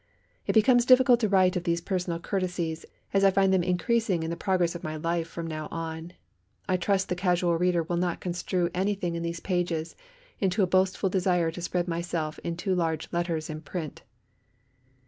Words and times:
It 0.47 0.53
becomes 0.53 0.83
difficult 0.87 1.19
to 1.19 1.29
write 1.29 1.55
of 1.55 1.63
these 1.63 1.79
personal 1.79 2.17
courtesies, 2.17 2.87
as 3.13 3.23
I 3.23 3.29
find 3.29 3.53
them 3.53 3.61
increasing 3.61 4.23
in 4.23 4.31
the 4.31 4.35
progress 4.35 4.73
of 4.73 4.83
my 4.83 4.95
life 4.95 5.27
from 5.27 5.45
now 5.45 5.67
on. 5.69 6.13
I 6.67 6.75
trust 6.75 7.07
the 7.07 7.15
casual 7.15 7.55
reader 7.55 7.83
will 7.83 7.97
not 7.97 8.19
construe 8.19 8.71
anything 8.73 9.13
in 9.13 9.21
these 9.21 9.39
pages 9.41 9.95
into 10.39 10.63
a 10.63 10.65
boastful 10.65 11.09
desire 11.11 11.51
to 11.51 11.61
spread 11.61 11.87
myself 11.87 12.39
in 12.39 12.57
too 12.57 12.73
large 12.73 13.13
letters 13.13 13.47
in 13.47 13.61
print. 13.61 14.01